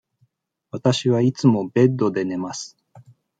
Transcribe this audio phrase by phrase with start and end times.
[0.71, 2.75] わたしはいつもベッドで寝ます。